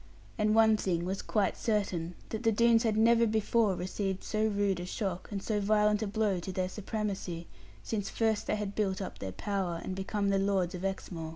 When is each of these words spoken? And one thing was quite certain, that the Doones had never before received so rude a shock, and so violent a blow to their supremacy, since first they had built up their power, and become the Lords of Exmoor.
And 0.35 0.55
one 0.55 0.77
thing 0.77 1.05
was 1.05 1.21
quite 1.21 1.55
certain, 1.55 2.15
that 2.29 2.41
the 2.41 2.51
Doones 2.51 2.81
had 2.81 2.97
never 2.97 3.27
before 3.27 3.75
received 3.75 4.23
so 4.23 4.47
rude 4.47 4.79
a 4.79 4.85
shock, 4.87 5.31
and 5.31 5.43
so 5.43 5.59
violent 5.59 6.01
a 6.01 6.07
blow 6.07 6.39
to 6.39 6.51
their 6.51 6.69
supremacy, 6.69 7.45
since 7.83 8.09
first 8.09 8.47
they 8.47 8.55
had 8.55 8.73
built 8.73 8.99
up 8.99 9.19
their 9.19 9.31
power, 9.31 9.79
and 9.83 9.95
become 9.95 10.29
the 10.29 10.39
Lords 10.39 10.73
of 10.73 10.83
Exmoor. 10.83 11.29